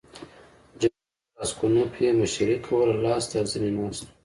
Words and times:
جنرال 0.79 1.13
راسګونوف 1.37 1.93
یې 2.03 2.09
مشري 2.19 2.55
کوله 2.65 2.95
لاس 3.05 3.23
تر 3.31 3.43
زنې 3.51 3.71
ناست 3.77 4.01
وو. 4.05 4.11